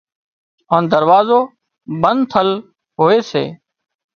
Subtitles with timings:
[0.71, 1.39] هانَ دروازو
[2.01, 2.49] بند ٿل
[2.99, 3.43] هوئي سي